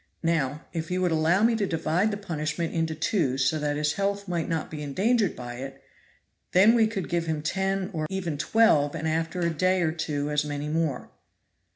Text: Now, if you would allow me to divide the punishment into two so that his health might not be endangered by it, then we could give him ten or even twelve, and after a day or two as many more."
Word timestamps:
Now, 0.23 0.65
if 0.73 0.89
you 0.89 0.99
would 1.03 1.11
allow 1.11 1.43
me 1.43 1.55
to 1.55 1.67
divide 1.67 2.09
the 2.09 2.17
punishment 2.17 2.73
into 2.73 2.95
two 2.95 3.37
so 3.37 3.59
that 3.59 3.75
his 3.75 3.93
health 3.93 4.27
might 4.27 4.49
not 4.49 4.71
be 4.71 4.81
endangered 4.81 5.35
by 5.35 5.57
it, 5.57 5.79
then 6.53 6.73
we 6.73 6.87
could 6.87 7.07
give 7.07 7.27
him 7.27 7.43
ten 7.43 7.91
or 7.93 8.07
even 8.09 8.35
twelve, 8.39 8.95
and 8.95 9.07
after 9.07 9.41
a 9.41 9.53
day 9.53 9.83
or 9.83 9.91
two 9.91 10.31
as 10.31 10.43
many 10.43 10.69
more." 10.69 11.11